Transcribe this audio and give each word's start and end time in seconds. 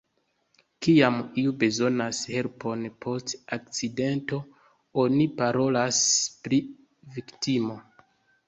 Kiam 0.85 1.17
iu 1.41 1.51
bezonas 1.63 2.21
helpon 2.37 2.81
post 3.07 3.35
akcidento, 3.57 4.41
oni 5.05 5.29
parolas 5.43 6.03
pri 6.47 6.61
viktimo. 7.21 7.79